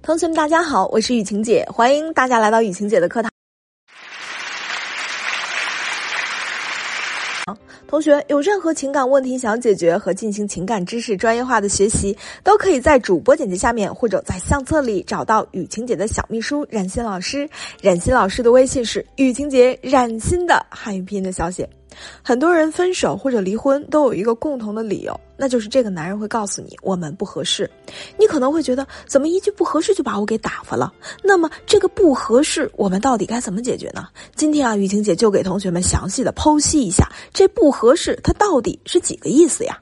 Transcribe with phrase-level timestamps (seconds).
[0.00, 3.30] 同学们，大家好，我是雨晴姐，欢迎大家来到雨晴姐的课堂。
[7.86, 17.48] 同学有任何情感问题想解决和进行情感知识专业化的学习，都可以在主播简介下面或者在相册里找到雨晴姐的小秘书冉欣老师。
[17.82, 21.68] 冉欣老师的微信是雨晴姐冉欣的汉语拼音的小写。
[22.22, 27.70] 很多人分手或者离婚都有一个共同的理由，那就是这个男人会告诉你我们不合适。
[28.18, 30.92] 你可能会觉得怎么一句不合适就把我给打发了？
[31.22, 34.06] 那么这个不合适我们到底该怎么解决呢？
[34.34, 39.78] 今天啊，雨晴姐就给同学们详细的剖析一下这不合适它到底是几个意思呀？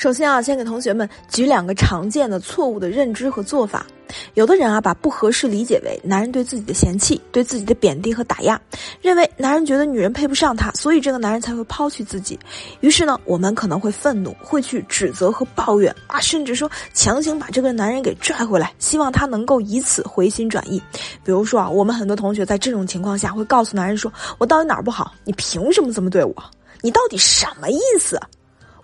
[0.00, 3.84] 首先啊，先给同学们举两个常见的错误的认知和做法。
[4.32, 8.58] 有的人啊，把不合适理解为男人对自己的嫌弃、对自己的贬低和打压，
[9.02, 12.38] 认为男人觉得女人配不上他，所以这个男人才会抛弃自己。
[12.80, 20.82] 于是呢，我们可能会愤怒，会去指责和抱怨啊，甚至说强行把这个男人给拽回来，希望他能够以此回心转意。
[21.22, 25.12] 比如说啊，我们很多同学在这种情况下会告诉男人说：“我到底哪儿不好？
[25.24, 26.34] 你凭什么这么对我？
[26.80, 28.18] 你到底什么意思？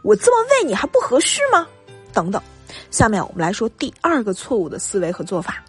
[0.07, 1.67] 我这么问你还不合适吗？”
[2.15, 2.41] 等等。
[2.91, 5.63] 下面我们来说第二个错误的思维和做法。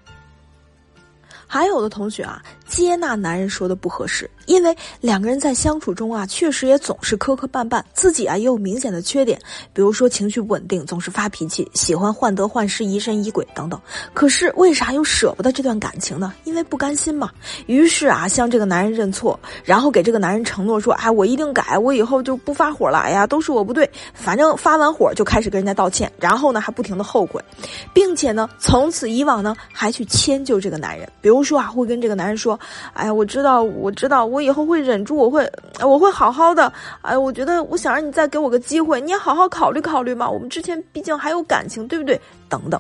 [1.48, 2.42] 还有的同学啊，
[2.78, 9.42] 接纳男人说的不合适，因为两个人在相处中啊，确实也总是磕磕绊绊，自己啊也有明显的缺点，
[9.74, 13.82] 比如说情绪不稳定，总是发脾气，喜欢患得患失、疑神疑鬼等等。
[14.14, 16.32] 可是为啥又舍不得这段感情呢？
[16.44, 17.32] 因为不甘心嘛。
[17.66, 23.00] 于是啊，向这个男人认错，然后给这个男人承诺说：“哎，我一定改，我以后就不发火了。
[23.00, 27.44] 哎呀，都是我不对，反正发完火就开始跟人家道歉，然后呢还不停的后悔，
[27.92, 32.60] 并且呢从此以往呢还去迁就这个男人，比如。”说啊，会跟这个男人说
[32.94, 35.50] ：“哎呀，我知道，我知道，我以后会忍住，我会，
[35.82, 36.72] 我会好好的。
[37.02, 40.30] 哎，我觉得，我想让你再给我个机会，你也好好考虑考虑嘛。
[40.30, 42.20] 我们之前毕竟还有感情，对不对？
[42.50, 42.80] 等等。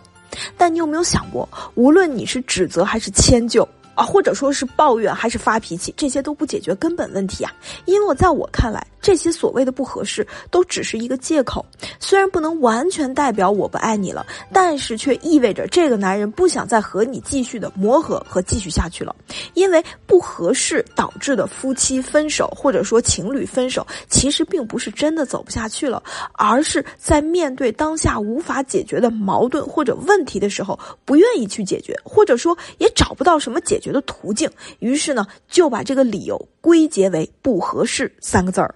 [0.58, 7.52] 但你有没有想过，无论你是指责还是迁就？”啊，或者说是抱怨还是发脾气，这些都不解决根本问题啊！
[7.86, 11.66] 因为在我看来，这些所谓的不合适，都只是一个借口。
[12.00, 19.16] 虽然不能完全代表我不爱你了，但是却意味着这个男人不想再和你继续的磨合和继续下去了。
[19.56, 26.04] 因为不合适导致的夫妻分手，或者说情侣分手，其实并不是真的走不下去了，
[26.34, 33.88] 而是在面对当下无法解决的矛盾或者问题的时候，不愿意去解决，或者说也找不到什么解决。
[33.88, 38.76] 的途径，于是呢就把这个理由归结为不合适三个字儿。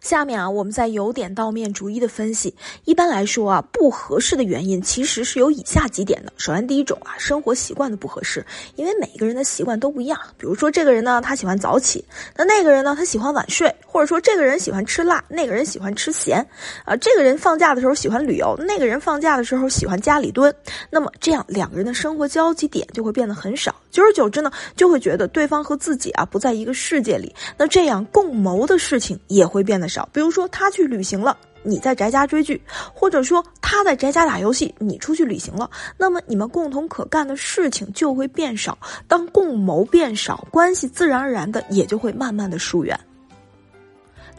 [0.00, 2.54] 下面啊，我们再由点到面，逐一的分析。
[2.84, 6.32] 一般来说啊，不合适的原因其实是有以下几点的。
[6.36, 8.44] 首先，第一种啊，生活习惯的不合适，
[8.76, 10.18] 因为每个人的习惯都不一样。
[10.36, 12.04] 比如说，这个人呢，他喜欢早起，
[12.36, 16.44] 那那个人呢，他喜欢晚睡，或者说这个人喜欢吃辣，那个人喜欢吃咸，
[16.84, 20.54] 啊，这个人放假的时候喜欢旅游，那个人放假的时候喜欢家里蹲。
[20.90, 27.34] 那么这样两个人的生活交集点就会变得很少，久而久之呢，就会觉得对方和自己啊不在一个世界里。
[27.56, 29.88] 那这样共谋的事情也会变得。
[29.88, 32.60] 少，比如说他去旅行了，你在宅家追剧，
[32.92, 38.76] 或者说他在宅家打游戏，你出去旅行了，那么你们共同可干的事情就会变少。
[39.06, 43.00] 当共谋变少，关系自然而然的也就会慢慢的疏远。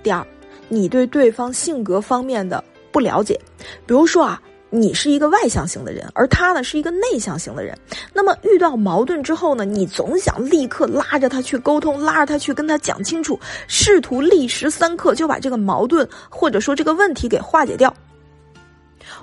[0.03, 0.23] 第二，
[0.67, 3.41] 你对对方性格方面的不了解，
[3.87, 4.39] 比如说啊。
[4.71, 7.77] 你是一个外向型的人，而他呢是一个内向型的人。
[8.13, 17.93] 那么遇到矛盾之后呢，你总想立刻拉着他去沟通，拉着他去跟他讲清楚，试图立时三刻就把这个矛盾或者说这个问题给化解掉。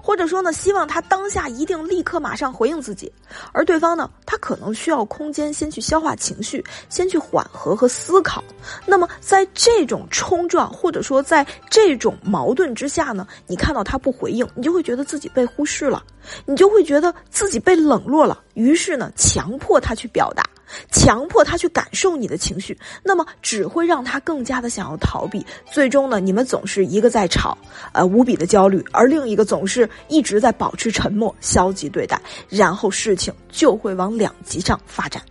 [0.07, 3.13] 或者说呢，希望他当下一定立刻马上回应自己，
[3.51, 8.45] 而对方呢，他可能需要空间先去消化情绪，先去缓和和思考。
[8.87, 16.05] 那么在这种冲撞或者说在这种矛盾之下呢，你看到他不回应，你就会觉得自己被忽视了，
[16.45, 20.45] 你就会觉得自己被冷落了，于是呢，强迫他去表达。
[20.91, 25.45] 强迫他去感受你的情绪，那么只会让他更加的想要逃避。
[25.71, 27.57] 最终呢，你们总是一个在吵，
[27.93, 35.23] 呃，无比的焦虑，而另一个总是一直在保持沉默、消极对待，然后事情就会往两极上发展。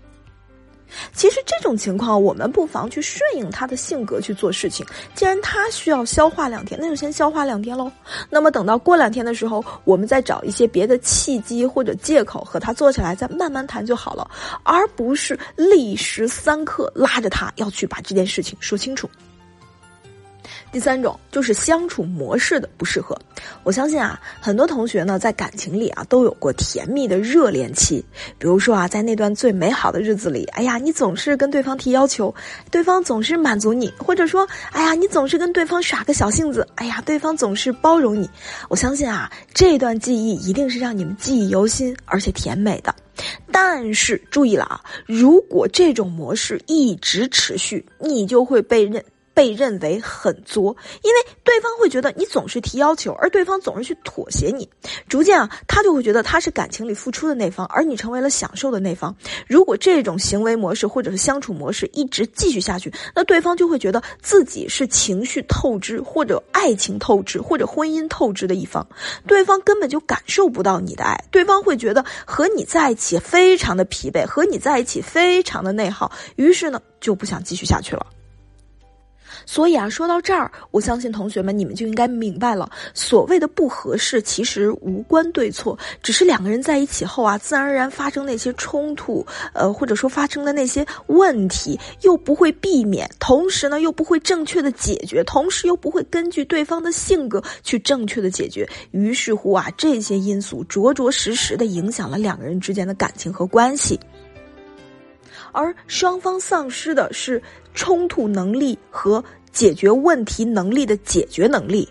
[1.14, 4.86] 其实这种情况，我们不妨去顺应他的性格去做事情。
[5.14, 7.92] 既然他需要消化两天，那就先消化两天喽。
[8.30, 14.30] 那么等到过两天的时候，我们再找一些别的契机或者借口和他坐下来，再慢慢谈就好了，
[14.64, 19.10] 而不是立时三刻拉着他要去把这件事情说清楚。
[20.72, 23.18] 第三种就是相处模式的不适合。
[23.64, 28.04] 我相信啊，很多同学呢在感情里啊都有过甜蜜的热恋期。
[28.38, 32.34] 比如说啊，在那段最美好的日子里，哎呀，你总是跟对方提要求，
[32.72, 38.30] 对方总是满足你；或者说，哎呀，你总是跟对方耍个小性子，哎呀，对方总是包容你。
[38.70, 42.94] 我相信啊，这段记忆一定是让你们记忆犹新而且甜美的。
[43.52, 49.04] 但是注意了啊，如果这种模式一直持续，你就会被认。
[49.36, 54.68] 被认为很作，因为对方会觉得你总是提要求，而对方总是去妥协你，
[55.08, 59.16] 逐渐啊，他就会觉得他是感情里付出的那方，而你成为了享受的那方。
[59.46, 68.88] 如果这种行为模式或者是相处模式一直继续下去，那对方就会觉得自己是情绪透支或者爱情透支或者婚姻透支的一方，
[69.28, 78.06] 对方根本就感受不到你的爱，对方会觉得和你在一起非常的疲惫，和你在一起非常的内耗，于是呢就不想继续下去了。
[79.46, 104.00] 所以啊，说到这儿，我相信同学们你们就应该明白了，所谓的不合适其实无关对错，只是两个人在一起后啊，自然而然发生那些冲突，呃，或者说发生的那些问题，又不会避免，同时呢又不会正确的解决，同时又不会根据对方的性格去正确的解决，于是乎啊，这些因素着着实实的影响了两个人之间的感情和关系。
[105.52, 107.42] 而双方丧失的是
[107.76, 111.88] 冲突能力和解决问题能力的解决能力，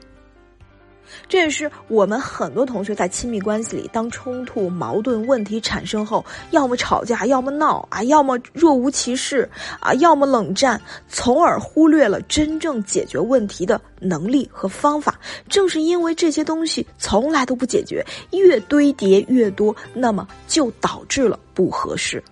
[1.28, 9.48] 这也是我们很多同学在亲密关系里，当冲突、矛盾、问题产生后，要么吵架，要么闹啊，要么若无其事
[9.80, 15.18] 啊，要么冷战，从而忽略了真正解决问题的能力和方法。
[15.48, 22.22] 正是因为这些东西从来都不解决，越堆叠越多，那么就导致了不合适。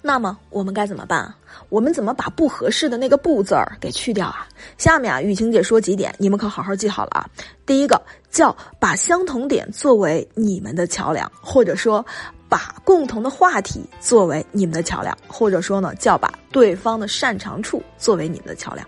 [0.00, 1.32] 那么我们该怎么办？
[1.68, 4.46] 我们怎么把不合适的那个“不”字儿给去掉啊？
[4.76, 7.26] 下面啊，雨晴姐说几点，你们可好好记好了啊。
[7.66, 8.00] 第一个
[8.30, 12.04] 叫把相同点作为你们的桥梁，或者说
[12.48, 18.86] 把共同的话题作为你们的桥梁，或者说呢叫把对方的擅长处作为你们的桥梁。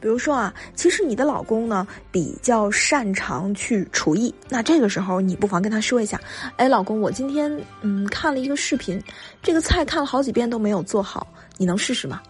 [0.00, 6.20] 比如说啊，其实你的老公呢比较擅长去厨艺，那这个时候你不妨跟他说一下，
[6.56, 7.50] 哎，老公，我今天
[7.82, 9.02] 嗯看了一个视频，
[9.42, 11.26] 这个菜看了好几遍都没有做好，
[11.56, 12.20] 你能试试吗？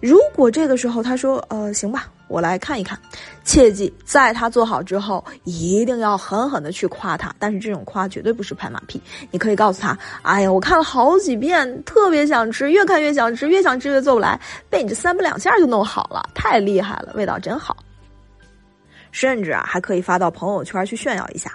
[0.00, 2.10] 如果这个时候他说，呃，行吧。
[2.28, 2.98] 我来看一看，
[3.44, 7.34] 切记在他做好之后，一定要狠狠的去夸他。
[7.38, 9.00] 但是这种夸绝对不是拍马屁。
[9.30, 14.38] 你可以告诉他：“哎呀，我看了好几遍，特别想吃，越看越想吃，越想吃越做不来，
[14.70, 17.76] 被你这三不两下就弄好了，太厉害了，味道真好。”
[19.10, 21.50] 甚至啊，还可以发到朋友圈去炫耀一下。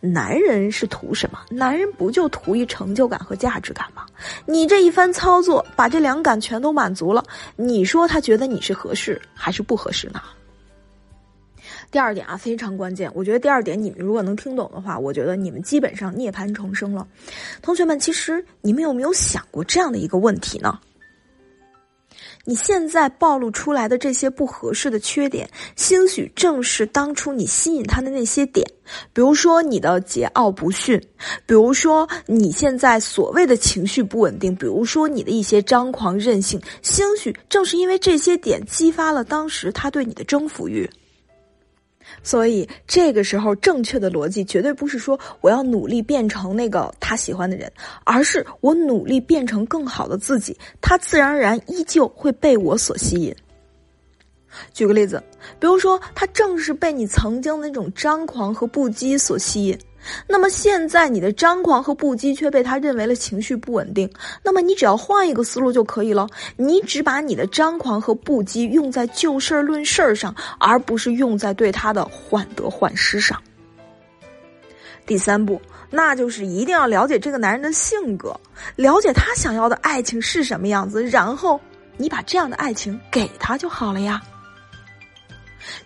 [0.00, 1.38] 男人是图什么？
[1.48, 4.04] 男人不就图一成就感和价值感吗？
[4.46, 7.24] 你这一番操作，把这两感全都满足了。
[7.56, 10.20] 你说他觉得你是合适还是不合适呢？
[11.90, 13.10] 第二点啊，非常关键。
[13.14, 17.06] 我觉得第二点你们如果能听懂的话，我觉得你们基本上涅槃重生了。
[17.62, 20.78] 同学们，其实你们有没有想过这样的一个问题呢？
[22.48, 25.46] 你现在暴露出来的这些不合适的缺点，
[25.76, 28.66] 兴许正是当初你吸引他的那些点。
[29.12, 30.98] 比如说你的桀骜不驯，
[31.44, 40.88] 比如说你现在所谓的情绪不稳定，比如说你的一些张狂任性，兴许正是因为这些点激发了当时他对你的征服欲。
[42.22, 47.70] 所以这个时候，正确的逻辑绝对不是说我要努力变成那个他喜欢的人，
[48.04, 53.34] 而是我努力变成更好的自己，他自然而然依旧会被我所吸引。
[54.72, 55.22] 举个例子，
[55.60, 59.78] 比如说他正是被你曾经的那种张狂和不羁所吸引。
[60.26, 64.10] 那么现在你的张狂和不羁却被他认为了情绪不稳定，
[64.42, 66.28] 那么你只要换一个思路就可以了。
[66.56, 73.40] 你只把你的张狂和不羁用在就事儿论事儿上，而不是用在对他的患得患失上。
[75.06, 75.60] 第三步，
[75.90, 78.38] 那就是一定要了解这个男人的性格，
[78.76, 81.58] 了解他想要的爱情是什么样子，然后
[81.96, 84.20] 你把这样的爱情给他就好了呀。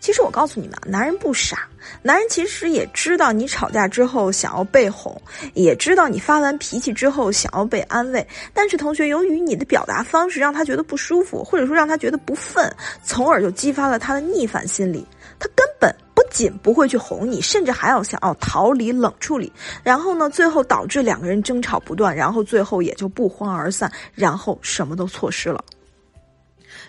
[0.01, 1.69] 其实我告诉你们，男人不傻，
[2.03, 5.21] 男人其实也知道你吵架之后想要被哄，
[5.55, 8.27] 也知道你发完脾气之后想要被安慰。
[8.53, 12.71] 但是同学，由于你的表达方式让他觉得不舒服，或者说让他觉得不忿，
[13.05, 15.07] 从而就激发了他的逆反心理。
[15.39, 19.53] 他根本不仅不会去哄你，甚至还要想要逃离、冷处理。
[19.83, 25.65] 然后呢，最后导致两个人争吵不断，然后最后也就不欢而散，然后什么都错失了。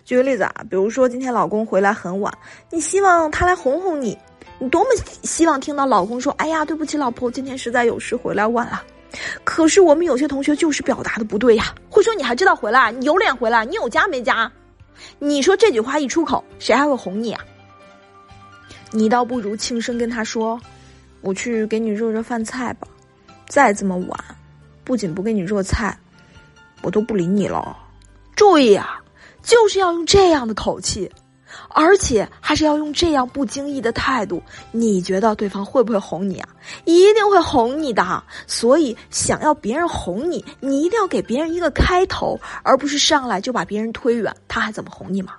[0.06, 2.34] 举个例子啊，比如说今天老公回来很晚，
[2.70, 4.18] 你希望他来哄哄你，
[4.60, 4.90] 你多么
[5.24, 8.84] 希望听到老公说：“哎呀，对不起，老婆，今天实在有事回来晚了。”
[9.44, 12.92] 可是我们有些同学就是表达的不对呀，会说：“你还知道回来？
[12.92, 13.64] 你有脸回来？
[13.66, 14.52] 你有家没家？”
[15.20, 17.44] 你说这句话一出口，谁还会哄你啊？
[18.92, 20.60] 你倒不如轻声跟他说
[21.22, 22.88] ：“我去给你热热饭菜吧。”
[23.48, 24.20] 再这么晚，
[24.84, 25.96] 不仅不给你热菜，
[26.82, 27.78] 我都不理你了。
[28.36, 29.00] 注意啊，
[29.44, 31.12] 就是要用这样的口气。
[31.70, 36.50] 而且还是要用这样不经意的态度，你觉得对方会不会哄你啊？
[36.84, 38.24] 一定会哄你的。
[38.48, 45.34] 所以想要别人哄你，你一定要给别人一个开头，而不是上来就把别人推远，他还怎么哄你嘛？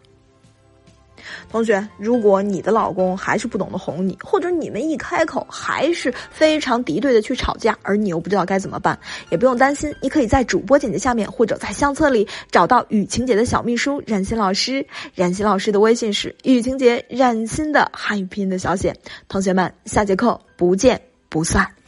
[1.51, 8.99] 同学，如果你的老公还是不懂得哄你，或者你们一开口还是非常敌对的去吵架，而你又不知道该怎么办，
[9.31, 14.87] 也不用担心，你可以在主播简介下面或者在相册里找到雨晴姐的小秘书冉欣老师。
[15.15, 18.95] 冉欣老师的微信是雨晴姐冉欣的汉语拼音的小写。
[19.29, 21.84] 同学们，下节课不见不散。